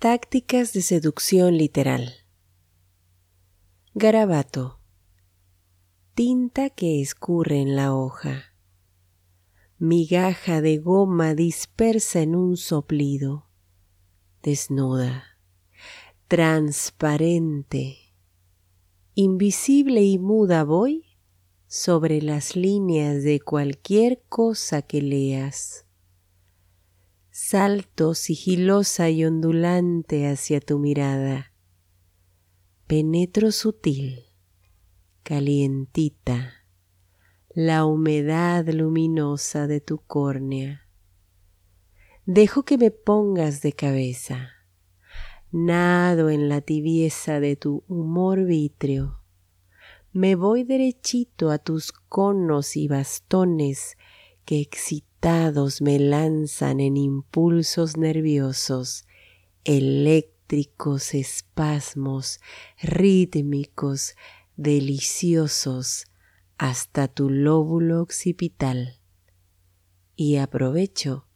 [0.00, 2.12] Tácticas de seducción literal.
[3.94, 4.78] Garabato.
[6.14, 8.54] Tinta que escurre en la hoja.
[9.76, 13.48] Migaja de goma dispersa en un soplido.
[14.40, 15.36] Desnuda.
[16.28, 18.14] Transparente.
[19.16, 21.06] Invisible y muda voy
[21.66, 25.87] sobre las líneas de cualquier cosa que leas
[27.40, 31.52] salto sigilosa y ondulante hacia tu mirada.
[32.88, 34.24] Penetro sutil,
[35.22, 36.66] calientita,
[37.54, 40.88] la humedad luminosa de tu córnea.
[42.26, 44.50] Dejo que me pongas de cabeza,
[45.52, 49.22] nado en la tibieza de tu humor vítreo.
[50.12, 53.96] Me voy derechito a tus conos y bastones
[54.44, 54.56] que
[55.80, 59.04] me lanzan en impulsos nerviosos,
[59.64, 62.40] eléctricos espasmos,
[62.80, 64.14] rítmicos,
[64.56, 66.06] deliciosos,
[66.56, 69.00] hasta tu lóbulo occipital.
[70.16, 71.26] Y aprovecho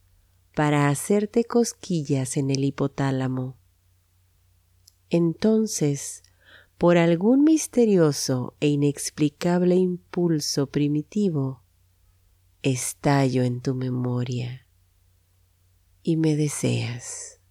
[0.55, 3.57] para hacerte cosquillas en el hipotálamo.
[5.09, 6.23] Entonces,
[6.77, 11.62] por algún misterioso e inexplicable impulso primitivo,
[12.63, 14.65] estallo en tu memoria
[16.01, 17.41] y me deseas.